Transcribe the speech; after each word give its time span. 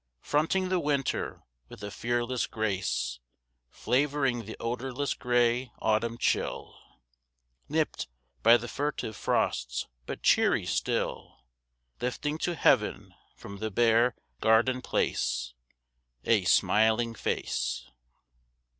Fronting 0.23 0.69
the 0.69 0.79
winter 0.79 1.43
with 1.69 1.83
a 1.83 1.91
fearless 1.91 2.47
grace, 2.47 3.19
Flavoring 3.69 4.45
the 4.45 4.57
odorless 4.59 5.13
gray 5.13 5.71
autumn 5.77 6.17
chill, 6.17 6.75
Nipped 7.69 8.07
by 8.41 8.57
the 8.57 8.67
furtive 8.67 9.15
frosts, 9.15 9.85
but 10.07 10.23
cheery 10.23 10.65
still, 10.65 11.43
Lifting 11.99 12.39
to 12.39 12.55
heaven 12.55 13.13
from 13.35 13.57
the 13.57 13.69
bare 13.69 14.15
garden 14.39 14.81
place 14.81 15.53
A 16.23 16.45
smiling 16.45 17.13
face. 17.13 17.87